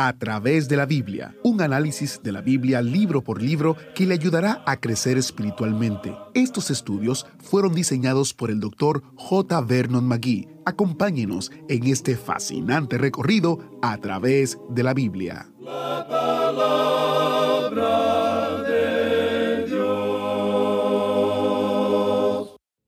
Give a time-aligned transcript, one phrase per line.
[0.00, 4.14] a través de la Biblia, un análisis de la Biblia libro por libro que le
[4.14, 6.14] ayudará a crecer espiritualmente.
[6.34, 9.60] Estos estudios fueron diseñados por el doctor J.
[9.62, 10.48] Vernon McGee.
[10.64, 15.50] Acompáñenos en este fascinante recorrido a través de la Biblia.
[15.58, 16.58] La palabra.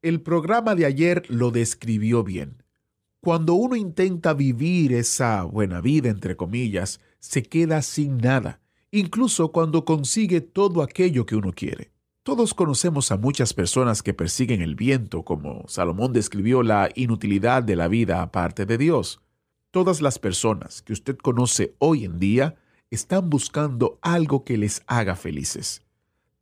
[0.03, 2.63] El programa de ayer lo describió bien.
[3.23, 8.61] Cuando uno intenta vivir esa buena vida, entre comillas, se queda sin nada,
[8.91, 11.93] incluso cuando consigue todo aquello que uno quiere.
[12.23, 17.77] Todos conocemos a muchas personas que persiguen el viento, como Salomón describió la inutilidad de
[17.77, 19.21] la vida aparte de Dios.
[19.71, 22.57] Todas las personas que usted conoce hoy en día
[22.91, 25.83] están buscando algo que les haga felices.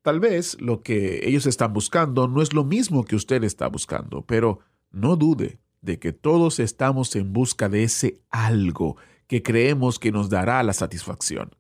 [0.02, 4.22] Tal vez lo que ellos están buscando no es lo mismo que usted está buscando,
[4.22, 4.60] pero
[4.92, 10.30] no dude, de que todos estamos en busca de ese algo que creemos que nos
[10.30, 11.50] dará la satisfacción.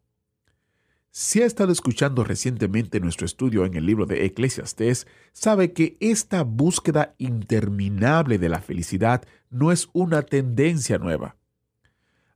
[1.10, 6.44] Si ha estado escuchando recientemente nuestro estudio en el libro de Eclesiastés, sabe que esta
[6.44, 11.36] búsqueda interminable de la felicidad no es una tendencia nueva.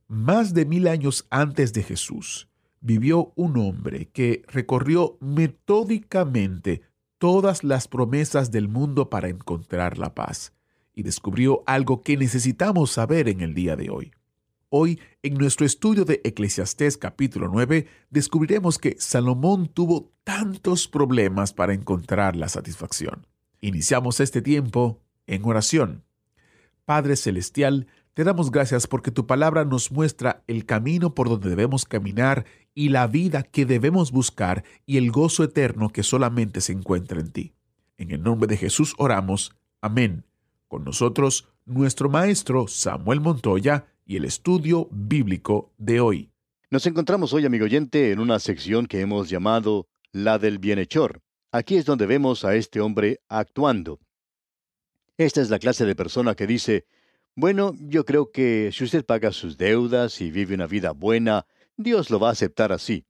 [0.07, 2.49] Más de mil años antes de Jesús,
[2.81, 6.81] vivió un hombre que recorrió metódicamente
[7.17, 10.53] todas las promesas del mundo para encontrar la paz
[10.93, 14.11] y descubrió algo que necesitamos saber en el día de hoy.
[14.69, 21.73] Hoy, en nuestro estudio de Eclesiastés capítulo 9, descubriremos que Salomón tuvo tantos problemas para
[21.73, 23.27] encontrar la satisfacción.
[23.61, 26.03] Iniciamos este tiempo en oración.
[26.85, 31.85] Padre Celestial, te damos gracias porque tu palabra nos muestra el camino por donde debemos
[31.85, 37.19] caminar y la vida que debemos buscar y el gozo eterno que solamente se encuentra
[37.19, 37.53] en ti.
[37.97, 39.55] En el nombre de Jesús oramos.
[39.81, 40.25] Amén.
[40.73, 46.31] Con nosotros, nuestro maestro Samuel Montoya y el estudio bíblico de hoy.
[46.71, 51.21] Nos encontramos hoy, amigo oyente, en una sección que hemos llamado la del bienhechor.
[51.51, 53.99] Aquí es donde vemos a este hombre actuando.
[55.15, 56.87] Esta es la clase de persona que dice,
[57.35, 61.45] bueno, yo creo que si usted paga sus deudas y vive una vida buena,
[61.77, 63.05] Dios lo va a aceptar así.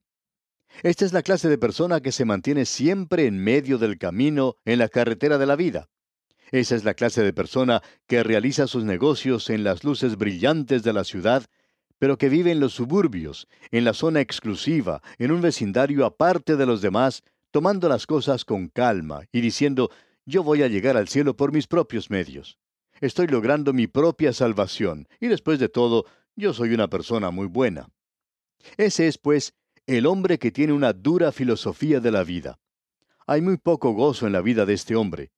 [0.82, 4.80] Esta es la clase de persona que se mantiene siempre en medio del camino en
[4.80, 5.88] la carretera de la vida.
[6.54, 10.94] Esa es la clase de persona que realiza sus negocios en las luces brillantes de
[10.94, 11.48] la ciudad,
[11.98, 16.68] pero que vive en los suburbios, en la zona exclusiva, en un vecindario aparte de
[16.68, 19.90] los demás, tomando las cosas con calma y diciendo,
[20.28, 22.60] yo voy a llegar al cielo por mis propios medios.
[23.02, 26.06] Estoy logrando mi propia salvación, y después de todo,
[26.36, 27.90] yo soy una persona muy buena.
[28.78, 29.56] Ese es, pues,
[29.88, 32.60] el hombre que tiene una dura filosofía de la vida.
[33.26, 35.32] Hay muy poco gozo en la vida de este hombre.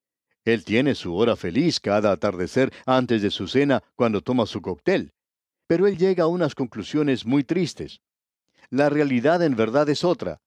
[0.45, 5.11] Él tiene su hora feliz cada atardecer antes de su cena cuando toma su cóctel.
[5.67, 8.01] Pero él llega a unas conclusiones muy tristes.
[8.69, 10.39] La realidad en verdad es otra.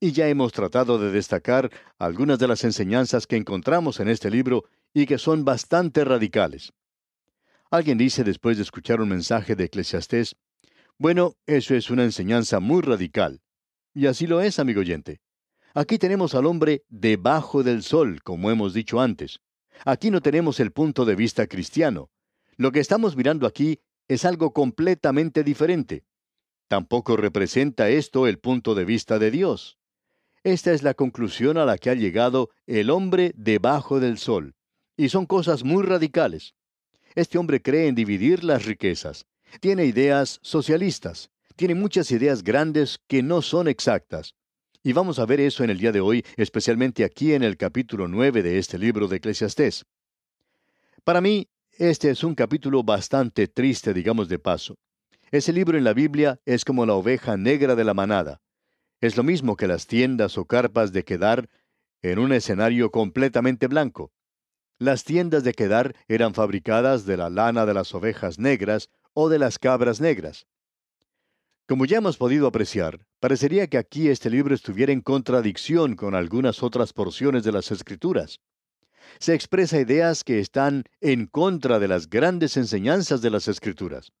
[0.00, 4.64] Y ya hemos tratado de destacar algunas de las enseñanzas que encontramos en este libro
[4.94, 6.72] y que son bastante radicales.
[7.70, 10.36] Alguien dice después de escuchar un mensaje de Eclesiastés,
[10.98, 13.40] bueno, eso es una enseñanza muy radical.
[13.94, 15.20] Y así lo es, amigo oyente.
[15.74, 19.40] Aquí tenemos al hombre debajo del sol, como hemos dicho antes.
[19.84, 22.10] Aquí no tenemos el punto de vista cristiano.
[22.56, 26.04] Lo que estamos mirando aquí es algo completamente diferente.
[26.68, 29.78] Tampoco representa esto el punto de vista de Dios.
[30.44, 34.54] Esta es la conclusión a la que ha llegado el hombre debajo del sol.
[34.96, 36.54] Y son cosas muy radicales.
[37.14, 39.26] Este hombre cree en dividir las riquezas.
[39.60, 41.30] Tiene ideas socialistas.
[41.56, 44.34] Tiene muchas ideas grandes que no son exactas.
[44.84, 48.08] Y vamos a ver eso en el día de hoy, especialmente aquí en el capítulo
[48.08, 49.86] 9 de este libro de Eclesiastés.
[51.04, 51.48] Para mí,
[51.78, 54.76] este es un capítulo bastante triste, digamos de paso.
[55.30, 58.40] Ese libro en la Biblia es como la oveja negra de la manada.
[59.00, 61.48] Es lo mismo que las tiendas o carpas de Kedar
[62.02, 64.12] en un escenario completamente blanco.
[64.80, 69.38] Las tiendas de Kedar eran fabricadas de la lana de las ovejas negras o de
[69.38, 70.48] las cabras negras.
[71.68, 76.62] Como ya hemos podido apreciar, parecería que aquí este libro estuviera en contradicción con algunas
[76.62, 78.40] otras porciones de las Escrituras.
[79.20, 84.12] Se expresa ideas que están en contra de las grandes enseñanzas de las Escrituras.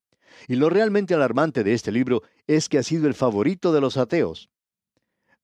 [0.46, 3.96] Y lo realmente alarmante de este libro es que ha sido el favorito de los
[3.96, 4.48] ateos.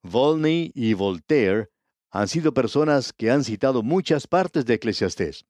[0.03, 1.69] Volney y Voltaire
[2.11, 5.45] han sido personas que han citado muchas partes de Eclesiastés.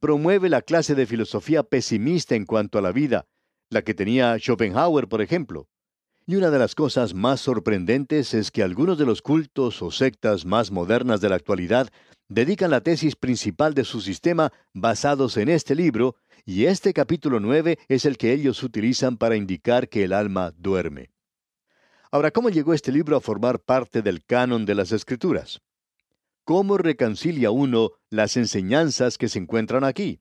[0.00, 3.26] Promueve la clase de filosofía pesimista en cuanto a la vida,
[3.72, 5.68] la que tenía Schopenhauer, por ejemplo.
[6.26, 10.44] Y una de las cosas más sorprendentes es que algunos de los cultos o sectas
[10.44, 11.88] más modernas de la actualidad
[12.28, 17.78] dedican la tesis principal de su sistema basados en este libro, y este capítulo 9
[17.88, 21.10] es el que ellos utilizan para indicar que el alma duerme.
[22.10, 25.60] Ahora, ¿cómo llegó este libro a formar parte del canon de las Escrituras?
[26.44, 30.20] ¿Cómo reconcilia uno las enseñanzas que se encuentran aquí?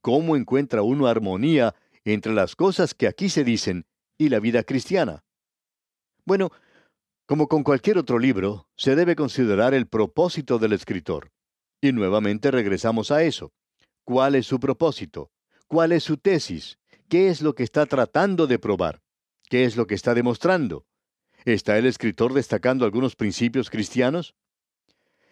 [0.00, 1.74] ¿Cómo encuentra uno armonía
[2.12, 3.86] entre las cosas que aquí se dicen
[4.18, 5.24] y la vida cristiana?
[6.24, 6.50] Bueno,
[7.26, 11.32] como con cualquier otro libro, se debe considerar el propósito del escritor.
[11.80, 13.52] Y nuevamente regresamos a eso.
[14.04, 15.30] ¿Cuál es su propósito?
[15.66, 16.78] ¿Cuál es su tesis?
[17.08, 19.02] ¿Qué es lo que está tratando de probar?
[19.48, 20.86] ¿Qué es lo que está demostrando?
[21.44, 24.34] ¿Está el escritor destacando algunos principios cristianos?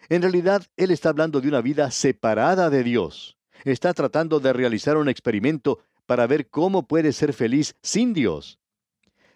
[0.09, 3.37] En realidad, él está hablando de una vida separada de Dios.
[3.63, 8.59] Está tratando de realizar un experimento para ver cómo puede ser feliz sin Dios.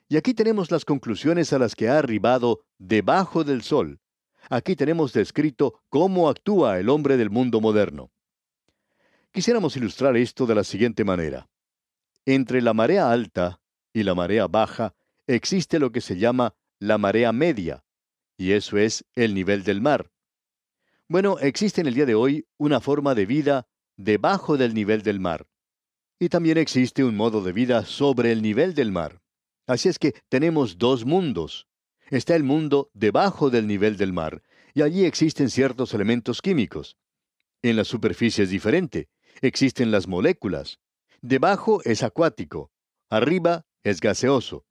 [0.08, 4.00] Y aquí tenemos las conclusiones a las que ha arribado debajo del sol.
[4.50, 8.12] Aquí tenemos descrito cómo actúa el hombre del mundo moderno.
[9.32, 11.48] Quisiéramos ilustrar esto de la siguiente manera.
[12.26, 13.62] Entre la marea alta
[13.94, 14.96] y la marea baja
[15.28, 17.84] existe lo que se llama la marea media,
[18.38, 20.10] y eso es el nivel del mar.
[21.08, 23.68] Bueno, existe en el día de hoy una forma de vida
[23.98, 25.46] debajo del nivel del mar.
[26.20, 29.22] Y también existe un modo de vida sobre el nivel del mar.
[29.66, 31.68] Así es que tenemos dos mundos.
[32.10, 34.44] Está el mundo debajo del nivel del mar,
[34.74, 36.98] y allí existen ciertos elementos químicos.
[37.62, 39.08] En la superficie es diferente.
[39.42, 40.80] Existen las moléculas.
[41.22, 42.72] Debajo es acuático.
[43.10, 44.66] Arriba es gaseoso.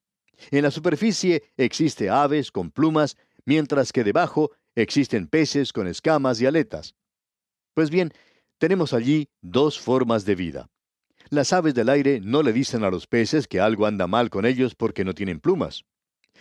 [0.51, 6.47] En la superficie existe aves con plumas, mientras que debajo existen peces con escamas y
[6.47, 6.95] aletas.
[7.75, 8.13] Pues bien,
[8.59, 10.71] tenemos allí dos formas de vida.
[11.31, 14.47] Las aves del aire no le dicen a los peces que algo anda mal con
[14.47, 15.85] ellos porque no tienen plumas.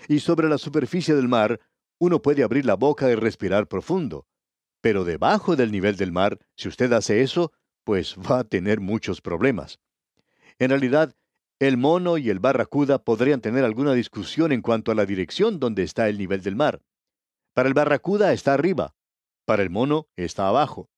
[0.07, 1.59] Y sobre la superficie del mar,
[1.99, 4.27] uno puede abrir la boca y respirar profundo.
[4.81, 7.51] Pero debajo del nivel del mar, si usted hace eso,
[7.83, 9.79] pues va a tener muchos problemas.
[10.59, 11.15] En realidad,
[11.59, 15.83] el mono y el barracuda podrían tener alguna discusión en cuanto a la dirección donde
[15.83, 16.81] está el nivel del mar.
[17.53, 18.95] Para el barracuda está arriba,
[19.45, 20.89] para el mono está abajo.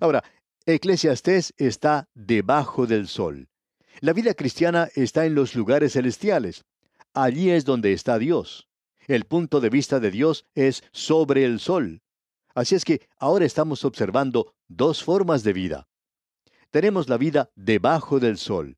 [0.00, 0.22] Ahora,
[0.66, 3.48] Eclesiastés está debajo del sol.
[4.00, 6.64] La vida cristiana está en los lugares celestiales.
[7.14, 8.68] Allí es donde está Dios.
[9.06, 12.02] El punto de vista de Dios es sobre el sol.
[12.54, 15.88] Así es que ahora estamos observando dos formas de vida.
[16.70, 18.76] Tenemos la vida debajo del sol.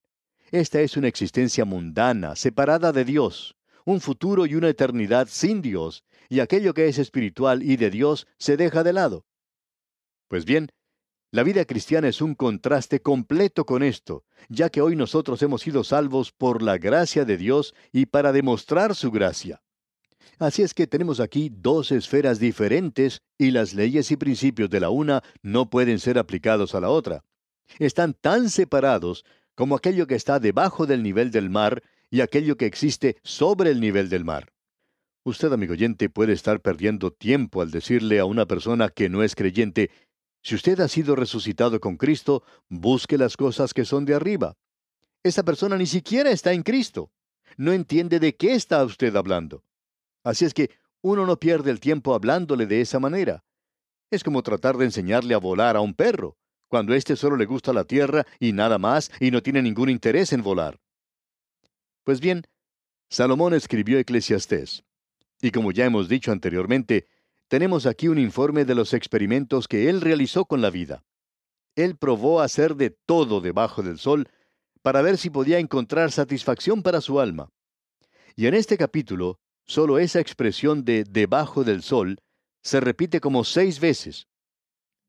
[0.53, 6.05] Esta es una existencia mundana, separada de Dios, un futuro y una eternidad sin Dios,
[6.29, 9.27] y aquello que es espiritual y de Dios se deja de lado.
[10.29, 10.71] Pues bien,
[11.33, 15.85] la vida cristiana es un contraste completo con esto, ya que hoy nosotros hemos sido
[15.85, 19.63] salvos por la gracia de Dios y para demostrar su gracia.
[20.39, 24.91] Así es que tenemos aquí dos esferas diferentes y las leyes y principios de la
[24.91, 27.25] una no pueden ser aplicados a la otra.
[27.79, 29.25] Están tan separados
[29.55, 33.81] como aquello que está debajo del nivel del mar y aquello que existe sobre el
[33.81, 34.53] nivel del mar.
[35.23, 39.35] Usted, amigo oyente, puede estar perdiendo tiempo al decirle a una persona que no es
[39.35, 39.91] creyente,
[40.43, 44.57] si usted ha sido resucitado con Cristo, busque las cosas que son de arriba.
[45.23, 47.13] Esa persona ni siquiera está en Cristo.
[47.57, 49.65] No entiende de qué está usted hablando.
[50.25, 50.71] Así es que
[51.03, 53.45] uno no pierde el tiempo hablándole de esa manera.
[54.11, 56.37] Es como tratar de enseñarle a volar a un perro
[56.69, 60.33] cuando éste solo le gusta la tierra y nada más y no tiene ningún interés
[60.33, 60.81] en volar.
[62.05, 62.47] Pues bien,
[63.09, 64.85] Salomón escribió Eclesiastés.
[65.43, 67.09] Y como ya hemos dicho anteriormente,
[67.51, 71.03] tenemos aquí un informe de los experimentos que él realizó con la vida.
[71.75, 74.29] Él probó hacer de todo debajo del sol
[74.83, 77.51] para ver si podía encontrar satisfacción para su alma.
[78.37, 82.21] Y en este capítulo, solo esa expresión de debajo del sol
[82.63, 84.29] se repite como seis veces.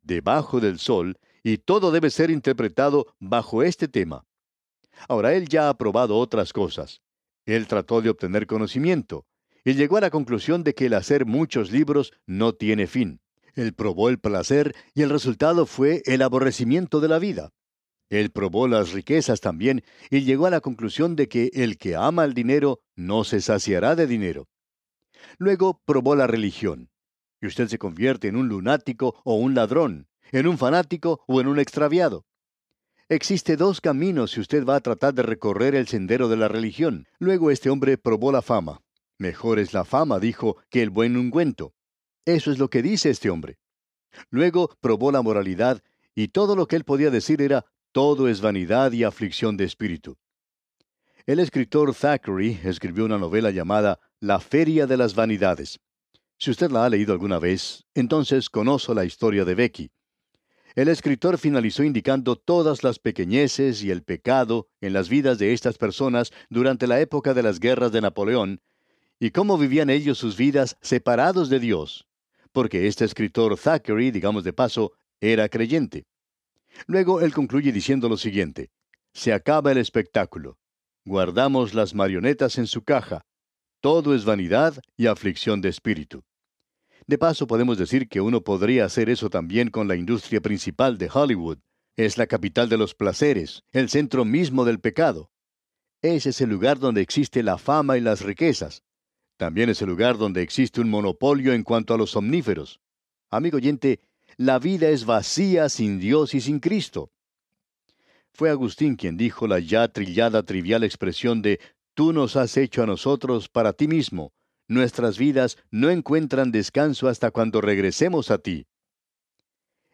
[0.02, 4.26] Debajo del sol y todo debe ser interpretado bajo este tema.
[5.08, 7.04] Ahora, él ya ha probado otras cosas.
[7.46, 9.28] Él trató de obtener conocimiento,
[9.64, 13.20] y llegó a la conclusión de que el hacer muchos libros no tiene fin.
[13.54, 17.52] Él probó el placer y el resultado fue el aborrecimiento de la vida.
[18.10, 22.26] Él probó las riquezas también y llegó a la conclusión de que el que ama
[22.26, 24.48] el dinero no se saciará de dinero.
[25.38, 26.90] Luego probó la religión.
[27.42, 31.48] Y usted se convierte en un lunático o un ladrón, en un fanático o en
[31.48, 32.26] un extraviado.
[33.10, 37.08] Existe dos caminos si usted va a tratar de recorrer el sendero de la religión.
[37.18, 38.82] Luego este hombre probó la fama.
[39.22, 41.76] Mejor es la fama, dijo, que el buen ungüento.
[42.26, 43.60] Eso es lo que dice este hombre.
[44.32, 45.84] Luego probó la moralidad
[46.16, 50.18] y todo lo que él podía decir era, todo es vanidad y aflicción de espíritu.
[51.28, 55.80] El escritor Thackeray escribió una novela llamada La Feria de las Vanidades.
[56.40, 59.92] Si usted la ha leído alguna vez, entonces conoce la historia de Becky.
[60.74, 65.78] El escritor finalizó indicando todas las pequeñeces y el pecado en las vidas de estas
[65.78, 68.62] personas durante la época de las guerras de Napoleón,
[69.22, 72.08] y cómo vivían ellos sus vidas separados de Dios,
[72.52, 76.08] porque este escritor Thackeray, digamos de paso, era creyente.
[76.88, 78.72] Luego él concluye diciendo lo siguiente,
[79.14, 80.58] se acaba el espectáculo,
[81.06, 83.22] guardamos las marionetas en su caja,
[83.80, 86.24] todo es vanidad y aflicción de espíritu.
[87.06, 91.12] De paso podemos decir que uno podría hacer eso también con la industria principal de
[91.14, 91.60] Hollywood.
[91.96, 95.30] Es la capital de los placeres, el centro mismo del pecado.
[96.02, 98.82] Ese es el lugar donde existe la fama y las riquezas.
[99.42, 102.80] También es el lugar donde existe un monopolio en cuanto a los somníferos.
[103.32, 104.00] Amigo oyente,
[104.38, 107.10] la vida es vacía sin Dios y sin Cristo.
[108.34, 111.60] Fue Agustín quien dijo la ya trillada trivial expresión de
[111.96, 114.32] Tú nos has hecho a nosotros para ti mismo.
[114.68, 118.68] Nuestras vidas no encuentran descanso hasta cuando regresemos a ti.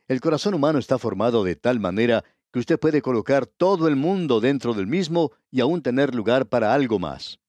[0.10, 4.42] El corazón humano está formado de tal manera que usted puede colocar todo el mundo
[4.42, 7.40] dentro del mismo y aún tener lugar para algo más.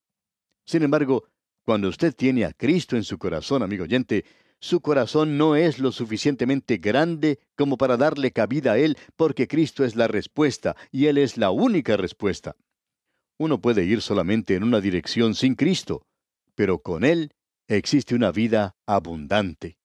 [0.65, 1.25] Sin embargo,
[1.69, 4.25] cuando usted tiene a Cristo en su corazón, amigo oyente,
[4.59, 9.85] su corazón no es lo suficientemente grande como para darle cabida a Él, porque Cristo
[9.85, 12.57] es la respuesta y Él es la única respuesta.
[13.37, 16.07] Uno puede ir solamente en una dirección sin Cristo,
[16.55, 17.33] pero con Él
[17.67, 19.77] existe una vida abundante.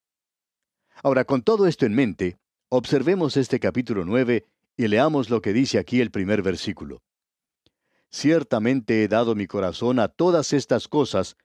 [1.03, 2.37] Ahora, con todo esto en mente,
[2.69, 4.45] observemos este capítulo 9
[4.77, 7.03] y leamos lo que dice aquí el primer versículo.
[8.09, 11.35] Ciertamente he dado mi corazón a todas estas cosas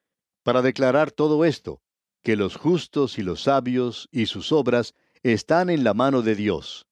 [0.49, 1.83] para declarar todo esto,
[2.23, 6.87] que los justos y los sabios y sus obras están en la mano de Dios.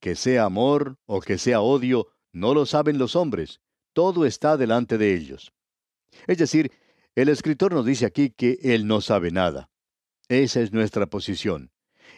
[0.00, 3.60] Que sea amor o que sea odio, no lo saben los hombres,
[3.92, 5.52] todo está delante de ellos.
[6.26, 6.72] Es decir,
[7.14, 9.68] el escritor nos dice aquí que Él no sabe nada.
[10.30, 11.72] Esa es nuestra posición.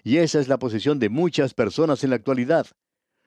[0.04, 2.68] Y esa es la posición de muchas personas en la actualidad.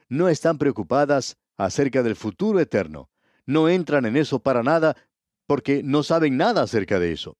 [0.07, 3.09] No están preocupadas acerca del futuro eterno.
[3.45, 4.95] No entran en eso para nada
[5.45, 7.35] porque no saben nada acerca de eso.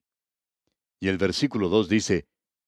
[1.00, 2.26] Y el versículo 2 dice,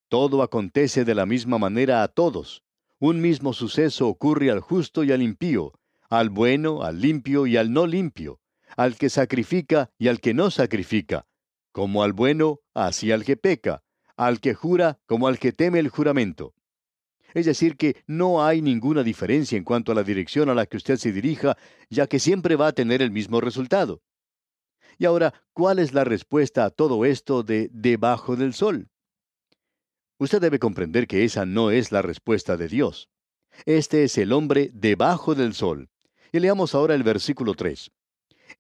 [0.08, 2.64] Todo acontece de la misma manera a todos.
[2.98, 5.72] Un mismo suceso ocurre al justo y al impío,
[6.08, 8.40] al bueno, al limpio y al no limpio,
[8.76, 11.26] al que sacrifica y al que no sacrifica,
[11.72, 13.82] como al bueno, así al que peca,
[14.16, 16.54] al que jura como al que teme el juramento.
[17.34, 20.76] Es decir, que no hay ninguna diferencia en cuanto a la dirección a la que
[20.76, 21.56] usted se dirija,
[21.90, 24.02] ya que siempre va a tener el mismo resultado.
[25.02, 28.88] Y ahora, ¿cuál es la respuesta a todo esto de debajo del sol?
[30.20, 33.08] Usted debe comprender que esa no es la respuesta de Dios.
[33.66, 35.90] Este es el hombre debajo del sol.
[36.30, 37.90] Y leamos ahora el versículo 3.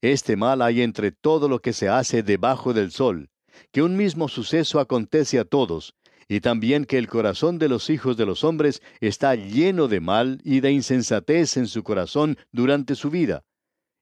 [0.00, 3.30] Este mal hay entre todo lo que se hace debajo del sol,
[3.70, 5.94] que un mismo suceso acontece a todos,
[6.26, 10.40] y también que el corazón de los hijos de los hombres está lleno de mal
[10.42, 13.44] y de insensatez en su corazón durante su vida,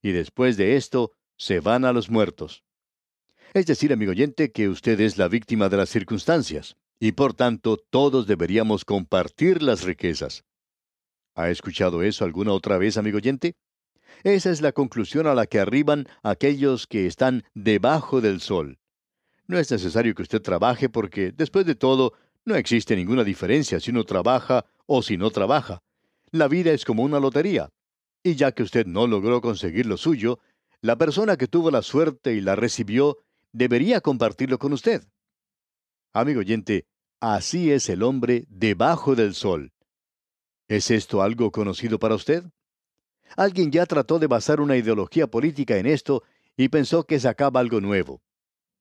[0.00, 2.64] y después de esto se van a los muertos.
[3.54, 7.78] Es decir, amigo oyente, que usted es la víctima de las circunstancias, y por tanto
[7.78, 10.44] todos deberíamos compartir las riquezas.
[11.34, 13.56] ¿Ha escuchado eso alguna otra vez, amigo oyente?
[14.22, 18.78] Esa es la conclusión a la que arriban aquellos que están debajo del sol.
[19.46, 22.12] No es necesario que usted trabaje porque, después de todo,
[22.44, 25.82] no existe ninguna diferencia si uno trabaja o si no trabaja.
[26.32, 27.70] La vida es como una lotería.
[28.22, 30.38] Y ya que usted no logró conseguir lo suyo,
[30.82, 33.18] la persona que tuvo la suerte y la recibió
[33.52, 35.02] debería compartirlo con usted.
[36.12, 36.86] Amigo oyente,
[37.20, 39.72] así es el hombre debajo del sol.
[40.68, 42.44] ¿Es esto algo conocido para usted?
[43.36, 46.22] Alguien ya trató de basar una ideología política en esto
[46.56, 48.22] y pensó que sacaba algo nuevo.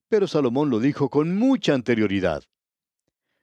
[0.07, 2.43] Pero Salomón lo dijo con mucha anterioridad.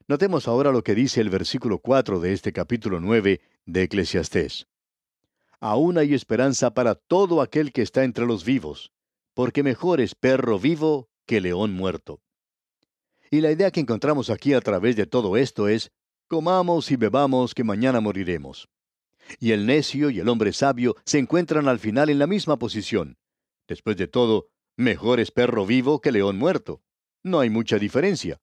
[0.08, 4.66] Notemos ahora lo que dice el versículo 4 de este capítulo 9 de Eclesiastés
[5.60, 8.92] aún hay esperanza para todo aquel que está entre los vivos,
[9.34, 12.20] porque mejor es perro vivo que león muerto.
[13.30, 15.90] Y la idea que encontramos aquí a través de todo esto es,
[16.28, 18.68] comamos y bebamos que mañana moriremos.
[19.40, 23.18] Y el necio y el hombre sabio se encuentran al final en la misma posición.
[23.66, 24.46] Después de todo,
[24.76, 26.82] mejor es perro vivo que león muerto.
[27.24, 28.38] No hay mucha diferencia.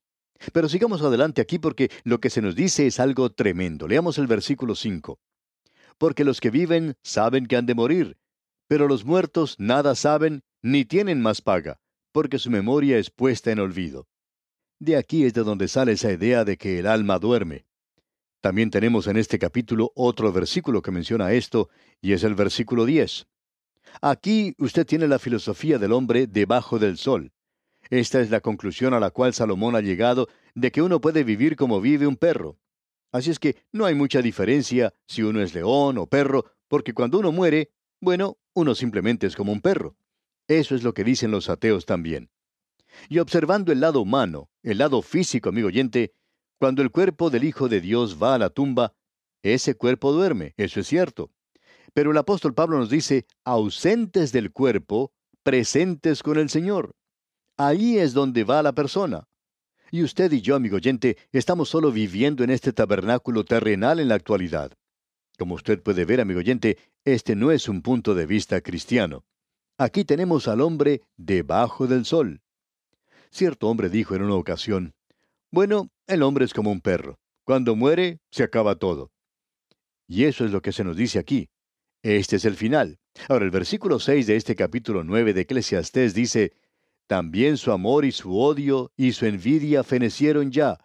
[0.52, 3.88] Pero sigamos adelante aquí porque lo que se nos dice es algo tremendo.
[3.88, 5.18] Leamos el versículo 5
[5.98, 8.16] porque los que viven saben que han de morir,
[8.68, 11.80] pero los muertos nada saben ni tienen más paga,
[12.12, 14.06] porque su memoria es puesta en olvido.
[14.78, 17.66] De aquí es de donde sale esa idea de que el alma duerme.
[18.40, 21.70] También tenemos en este capítulo otro versículo que menciona esto,
[22.02, 23.26] y es el versículo 10.
[24.02, 27.32] Aquí usted tiene la filosofía del hombre debajo del sol.
[27.90, 31.56] Esta es la conclusión a la cual Salomón ha llegado de que uno puede vivir
[31.56, 32.58] como vive un perro.
[33.14, 37.20] Así es que no hay mucha diferencia si uno es león o perro, porque cuando
[37.20, 39.96] uno muere, bueno, uno simplemente es como un perro.
[40.48, 42.28] Eso es lo que dicen los ateos también.
[43.08, 46.12] Y observando el lado humano, el lado físico, amigo oyente,
[46.58, 48.96] cuando el cuerpo del Hijo de Dios va a la tumba,
[49.44, 51.30] ese cuerpo duerme, eso es cierto.
[51.92, 55.12] Pero el apóstol Pablo nos dice, ausentes del cuerpo,
[55.44, 56.96] presentes con el Señor.
[57.56, 59.28] Ahí es donde va la persona.
[59.90, 64.14] Y usted y yo, amigo oyente, estamos solo viviendo en este tabernáculo terrenal en la
[64.14, 64.72] actualidad.
[65.38, 69.24] Como usted puede ver, amigo oyente, este no es un punto de vista cristiano.
[69.78, 72.40] Aquí tenemos al hombre debajo del sol.
[73.30, 74.94] Cierto hombre dijo en una ocasión,
[75.50, 77.18] bueno, el hombre es como un perro.
[77.44, 79.10] Cuando muere, se acaba todo.
[80.06, 81.48] Y eso es lo que se nos dice aquí.
[82.02, 82.98] Este es el final.
[83.28, 86.52] Ahora, el versículo 6 de este capítulo 9 de Eclesiastés dice,
[87.06, 90.78] También su amor y su odio y su envidia fenecieron ya,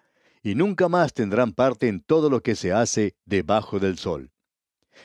[0.43, 4.31] y nunca más tendrán parte en todo lo que se hace debajo del sol.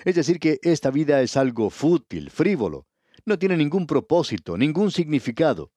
[0.04, 2.87] Es decir, que esta vida es algo fútil, frívolo,
[3.25, 5.71] no tiene ningún propósito, ningún significado.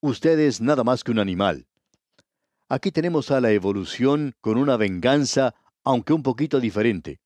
[0.00, 1.66] Usted es nada más que un animal.
[2.68, 7.20] Aquí tenemos a la evolución con una venganza, aunque un poquito diferente.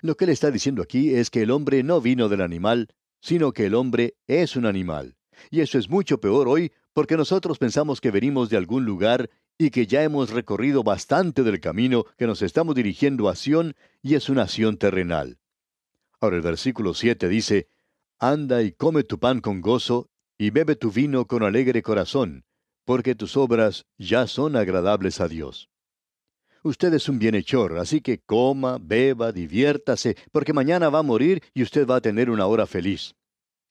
[0.00, 2.88] Lo que él está diciendo aquí es que el hombre no vino del animal,
[3.20, 5.16] sino que el hombre es un animal.
[5.50, 9.70] Y eso es mucho peor hoy porque nosotros pensamos que venimos de algún lugar y
[9.70, 14.28] que ya hemos recorrido bastante del camino que nos estamos dirigiendo a Sión y es
[14.28, 15.38] una Sión terrenal.
[16.20, 17.68] Ahora el versículo 7 dice,
[18.18, 22.44] Anda y come tu pan con gozo, y bebe tu vino con alegre corazón,
[22.84, 25.68] porque tus obras ya son agradables a Dios.
[26.62, 31.62] Usted es un bienhechor, así que coma, beba, diviértase, porque mañana va a morir y
[31.62, 33.14] usted va a tener una hora feliz.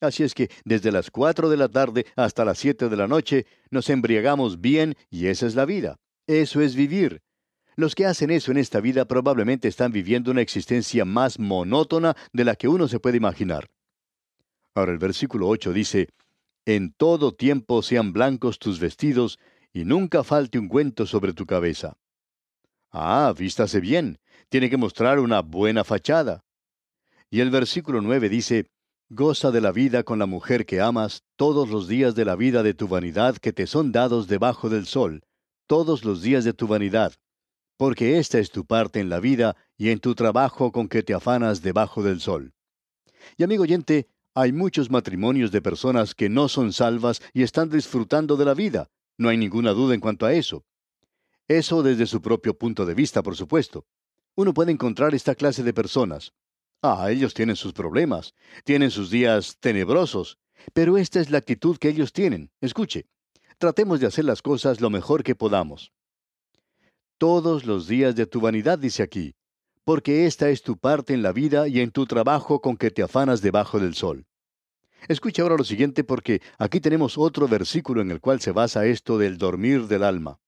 [0.02, 3.46] Así es que desde las cuatro de la tarde hasta las siete de la noche
[3.70, 5.98] nos embriagamos bien y esa es la vida.
[6.28, 7.22] Eso es vivir.
[7.76, 12.46] Los que hacen eso en esta vida probablemente están viviendo una existencia más monótona de
[12.46, 13.70] la que uno se puede imaginar.
[14.76, 16.10] Ahora el versículo 8 dice,
[16.66, 19.40] En todo tiempo sean blancos tus vestidos,
[19.74, 21.98] y nunca falte un cuento sobre tu cabeza.
[22.92, 26.44] Ah, vístase bien, tiene que mostrar una buena fachada.
[27.30, 28.72] Y el versículo 9 dice,
[29.12, 32.62] Goza de la vida con la mujer que amas todos los días de la vida
[32.62, 35.24] de tu vanidad que te son dados debajo del sol,
[35.66, 37.14] todos los días de tu vanidad,
[37.76, 41.16] porque esta es tu parte en la vida y en tu trabajo con que te
[41.16, 42.54] afanas debajo del sol.
[43.36, 48.38] Y amigo oyente, hay muchos matrimonios de personas que no son salvas y están disfrutando
[48.38, 48.92] de la vida.
[49.18, 50.66] No hay ninguna duda en cuanto a eso.
[51.48, 53.88] Eso desde su propio punto de vista, por supuesto.
[54.36, 56.32] Uno puede encontrar esta clase de personas.
[56.82, 60.38] Ah, ellos tienen sus problemas, tienen sus días tenebrosos,
[60.74, 62.52] pero esta es la actitud que ellos tienen.
[62.62, 63.08] Escuche,
[63.58, 65.92] tratemos de hacer las cosas lo mejor que podamos.
[67.18, 69.36] Todos los días de tu vanidad, dice aquí,
[69.84, 73.04] porque esta es tu parte en la vida y en tu trabajo con que te
[73.04, 74.26] afanas debajo del sol.
[75.10, 79.18] Escucha ahora lo siguiente porque aquí tenemos otro versículo en el cual se basa esto
[79.18, 80.40] del dormir del alma.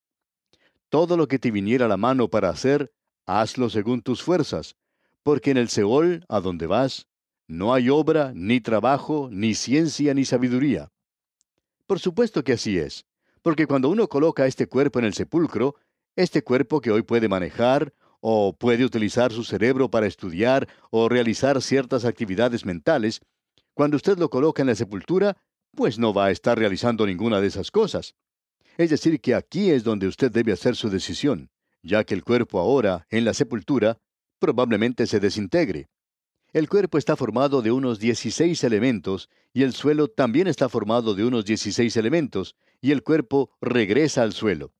[0.87, 2.93] Todo lo que te viniera a la mano para hacer,
[3.25, 4.75] hazlo según tus fuerzas,
[5.23, 7.07] porque en el Seol, a donde vas,
[7.47, 10.89] no hay obra, ni trabajo, ni ciencia, ni sabiduría.
[11.85, 13.05] Por supuesto que así es,
[13.41, 15.75] porque cuando uno coloca este cuerpo en el sepulcro,
[16.15, 21.61] este cuerpo que hoy puede manejar, o puede utilizar su cerebro para estudiar o realizar
[21.61, 23.19] ciertas actividades mentales,
[23.73, 25.37] cuando usted lo coloca en la sepultura,
[25.75, 28.15] pues no va a estar realizando ninguna de esas cosas.
[28.77, 31.49] Es decir, que aquí es donde usted debe hacer su decisión,
[31.81, 33.97] ya que el cuerpo ahora, en la sepultura,
[34.41, 35.87] probablemente se desintegre.
[36.51, 41.23] El cuerpo está formado de unos 16 elementos y el suelo también está formado de
[41.23, 44.73] unos 16 elementos y el cuerpo regresa al suelo.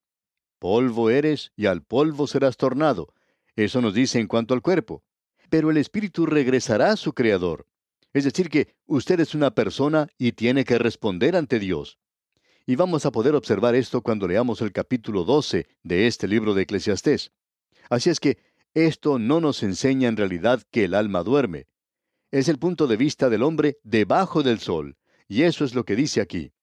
[0.60, 3.14] Polvo eres y al polvo serás tornado,
[3.56, 5.04] eso nos dice en cuanto al cuerpo.
[5.50, 7.68] Pero el espíritu regresará a su creador.
[8.14, 12.00] Es decir, que usted es una persona y tiene que responder ante Dios.
[12.66, 16.64] Y vamos a poder observar esto cuando leamos el capítulo 12 de este libro de
[16.64, 17.32] Eclesiastés.
[17.90, 18.38] Así es que
[18.74, 21.68] esto no nos enseña en realidad que el alma duerme.
[22.32, 25.96] Es el punto de vista del hombre debajo del sol, y eso es lo que
[25.96, 26.54] dice aquí.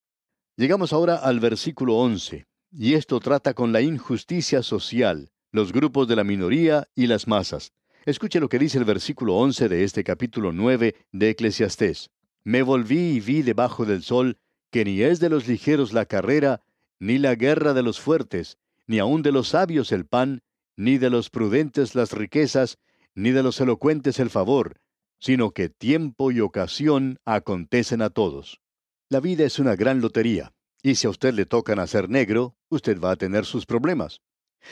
[0.56, 6.16] Llegamos ahora al versículo 11, y esto trata con la injusticia social, los grupos de
[6.16, 7.72] la minoría y las masas.
[8.06, 12.10] Escuche lo que dice el versículo 11 de este capítulo 9 de Eclesiastés.
[12.42, 14.38] Me volví y vi debajo del sol
[14.70, 16.62] que ni es de los ligeros la carrera,
[16.98, 20.42] ni la guerra de los fuertes, ni aun de los sabios el pan,
[20.78, 22.78] ni de los prudentes las riquezas,
[23.16, 24.80] ni de los elocuentes el favor,
[25.18, 28.60] sino que tiempo y ocasión acontecen a todos.
[29.08, 33.00] La vida es una gran lotería, y si a usted le toca nacer negro, usted
[33.00, 34.20] va a tener sus problemas.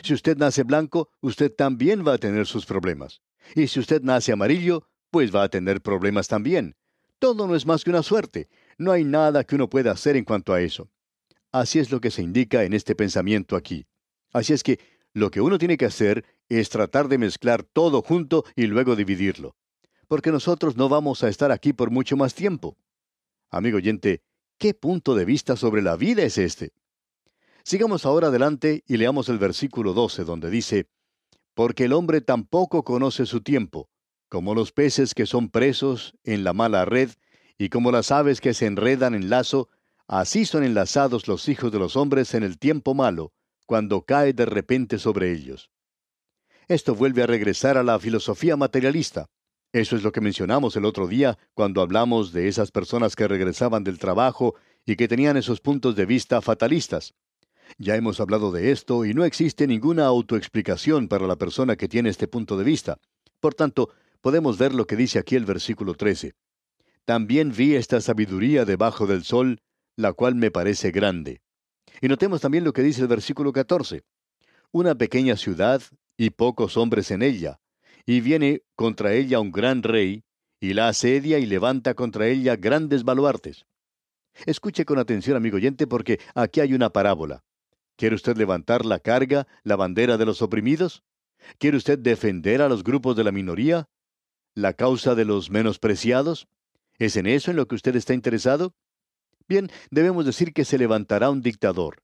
[0.05, 3.21] Si usted nace blanco, usted también va a tener sus problemas.
[3.57, 6.77] Y si usted nace amarillo, pues va a tener problemas también.
[7.19, 8.49] Todo no es más que una suerte.
[8.79, 10.89] No hay nada que uno pueda hacer en cuanto a eso.
[11.51, 13.87] Así es lo que se indica en este pensamiento aquí.
[14.33, 14.79] Así es que
[15.17, 19.57] lo que uno tiene que hacer es tratar de mezclar todo junto y luego dividirlo.
[20.09, 22.77] Porque nosotros no vamos a estar aquí por mucho más tiempo.
[23.49, 24.21] Amigo oyente,
[24.59, 26.75] ¿qué punto de vista sobre la vida es este?
[27.65, 30.91] Sigamos ahora adelante y leamos el versículo 12 donde dice,
[31.55, 33.89] Porque el hombre tampoco conoce su tiempo,
[34.29, 37.09] como los peces que son presos en la mala red,
[37.57, 39.71] y como las aves que se enredan en lazo,
[40.09, 43.33] así son enlazados los hijos de los hombres en el tiempo malo,
[43.67, 45.71] cuando cae de repente sobre ellos.
[46.69, 49.27] Esto vuelve a regresar a la filosofía materialista.
[49.73, 53.85] Eso es lo que mencionamos el otro día cuando hablamos de esas personas que regresaban
[53.85, 57.15] del trabajo y que tenían esos puntos de vista fatalistas.
[57.79, 62.09] Ya hemos hablado de esto y no existe ninguna autoexplicación para la persona que tiene
[62.09, 62.99] este punto de vista.
[63.41, 66.35] Por tanto, podemos ver lo que dice aquí el versículo 13.
[67.05, 69.61] También vi esta sabiduría debajo del sol,
[69.97, 71.43] la cual me parece grande.
[72.01, 74.05] Y notemos también lo que dice el versículo 14.
[74.73, 75.83] Una pequeña ciudad
[76.17, 77.61] y pocos hombres en ella,
[78.05, 80.25] y viene contra ella un gran rey,
[80.61, 83.67] y la asedia y levanta contra ella grandes baluartes.
[84.45, 87.45] Escuche con atención, amigo oyente, porque aquí hay una parábola.
[87.97, 91.03] ¿Quiere usted levantar la carga, la bandera de los oprimidos?
[91.59, 93.89] ¿Quiere usted defender a los grupos de la minoría?
[94.55, 96.49] ¿La causa de los menospreciados?
[96.99, 98.75] ¿Es en eso en lo que usted está interesado?
[99.49, 102.03] Bien, debemos decir que se levantará un dictador.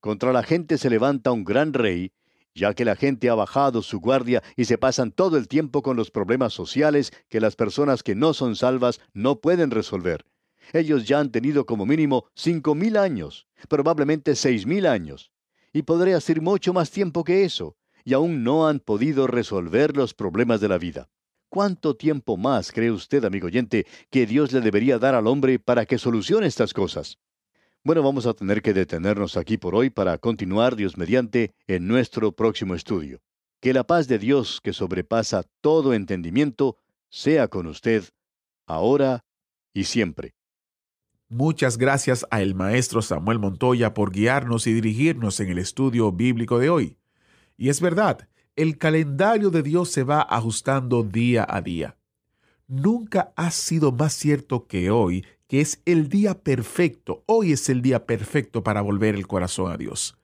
[0.00, 2.12] Contra la gente se levanta un gran rey,
[2.54, 5.96] ya que la gente ha bajado su guardia y se pasan todo el tiempo con
[5.96, 10.26] los problemas sociales que las personas que no son salvas no pueden resolver.
[10.74, 15.32] Ellos ya han tenido como mínimo cinco mil años, probablemente seis mil años,
[15.72, 20.12] y podría ser mucho más tiempo que eso, y aún no han podido resolver los
[20.12, 21.08] problemas de la vida.
[21.52, 25.84] ¿Cuánto tiempo más cree usted, amigo oyente, que Dios le debería dar al hombre para
[25.84, 27.18] que solucione estas cosas?
[27.84, 32.32] Bueno, vamos a tener que detenernos aquí por hoy para continuar, Dios mediante, en nuestro
[32.32, 33.20] próximo estudio.
[33.60, 36.78] Que la paz de Dios, que sobrepasa todo entendimiento,
[37.10, 38.02] sea con usted,
[38.64, 39.26] ahora
[39.74, 40.34] y siempre.
[41.28, 46.58] Muchas gracias a el maestro Samuel Montoya por guiarnos y dirigirnos en el estudio bíblico
[46.58, 46.96] de hoy.
[47.58, 51.96] Y es verdad, el calendario de Dios se va ajustando día a día.
[52.68, 57.22] Nunca ha sido más cierto que hoy, que es el día perfecto.
[57.26, 60.16] Hoy es el día perfecto para volver el corazón a Dios.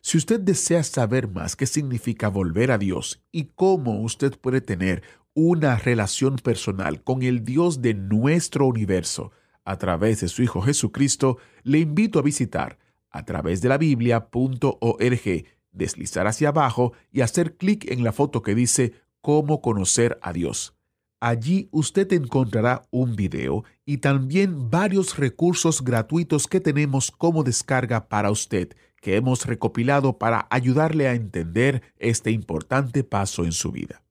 [0.00, 5.02] Si usted desea saber más qué significa volver a Dios y cómo usted puede tener
[5.32, 9.32] una relación personal con el Dios de nuestro universo
[9.64, 12.78] a través de su Hijo Jesucristo, le invito a visitar
[13.10, 15.44] a través de la biblia.org
[15.74, 20.74] deslizar hacia abajo y hacer clic en la foto que dice Cómo conocer a Dios.
[21.20, 28.30] Allí usted encontrará un video y también varios recursos gratuitos que tenemos como descarga para
[28.30, 34.02] usted, que hemos recopilado para ayudarle a entender este importante paso en su vida.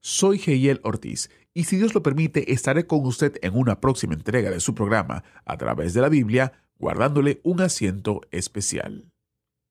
[0.00, 4.50] Soy Geiel Ortiz y si Dios lo permite estaré con usted en una próxima entrega
[4.50, 9.06] de su programa a través de la Biblia, guardándole un asiento especial.